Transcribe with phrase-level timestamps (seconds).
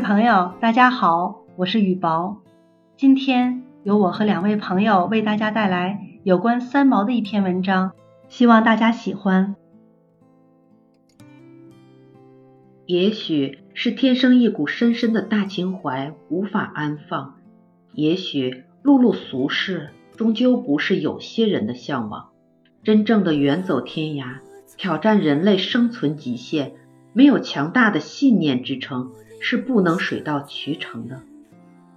[0.00, 2.36] 朋友，大家好，我是雨薄。
[2.96, 7.92] 今天由我和两位朋友为大家带来有关三毛的一篇文章，
[8.28, 9.56] 希望大家喜欢。
[12.86, 17.34] 也许是天生一股深深的大情怀无法安放，
[17.92, 22.28] 也许碌碌俗世终究不是有些人的向往。
[22.84, 24.36] 真正的远走天涯，
[24.76, 26.74] 挑战人类生存极限，
[27.18, 31.22] 没有强大的信念支撑，是不能水到渠成的。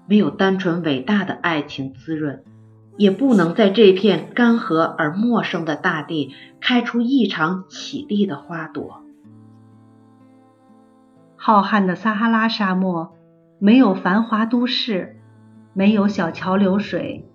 [0.07, 2.43] 没有单纯伟大的爱情滋润，
[2.97, 9.03] 也不能在这片干涸而陌生的大地开出异常绮丽的花朵。
[11.35, 13.13] 浩瀚的撒哈拉沙漠，
[13.59, 15.17] 没有繁华都市，
[15.75, 17.29] 没有小桥流水，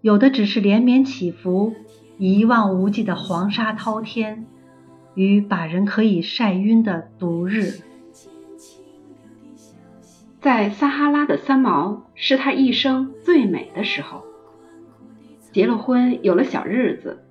[0.00, 1.74] 有的只是连绵起伏。
[2.16, 4.46] 一望无际的黄沙滔天，
[5.18, 7.80] 与把人可以晒晕的毒日。
[10.40, 14.22] 在撒哈拉的三毛是他一生最美的时候。
[15.50, 17.24] 结了婚，有了小日子，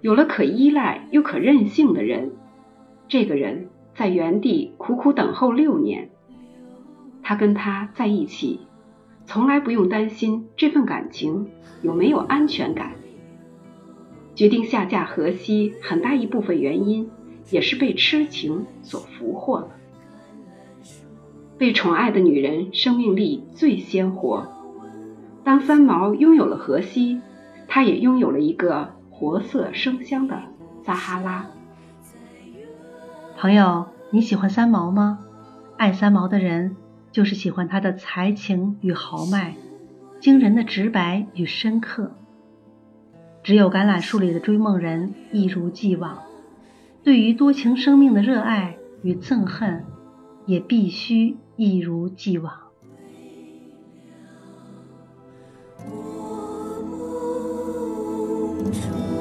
[0.00, 2.32] 有了可依赖又可任性的人。
[3.08, 6.08] 这个人在原地苦苦等候六年，
[7.22, 8.60] 他跟他在一起，
[9.26, 11.50] 从来不用担心这份感情
[11.82, 12.92] 有没有安全感。
[14.38, 17.10] 决定下嫁河西，很大一部分原因
[17.50, 19.70] 也是被痴情所俘获了。
[21.58, 24.46] 被宠爱的女人生命力最鲜活。
[25.42, 27.20] 当三毛拥有了河西，
[27.66, 30.40] 她也拥有了一个活色生香的
[30.84, 31.46] 撒哈拉。
[33.36, 35.18] 朋友，你喜欢三毛吗？
[35.76, 36.76] 爱三毛的人
[37.10, 39.56] 就是喜欢他的才情与豪迈，
[40.20, 42.12] 惊人的直白与深刻。
[43.48, 46.18] 只有橄榄树里的追梦人一如既往，
[47.02, 49.86] 对于多情生命的热爱与憎恨，
[50.44, 52.52] 也必须一如既往。
[58.62, 59.17] 梦中。